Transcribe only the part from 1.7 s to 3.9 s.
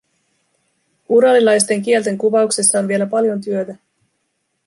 kielten kuvauksessa on vielä paljon työtä.